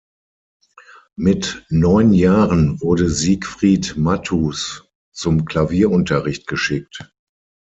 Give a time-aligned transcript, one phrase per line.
[1.15, 7.13] Mit neun Jahren wurde Siegfried Matthus zum Klavierunterricht geschickt.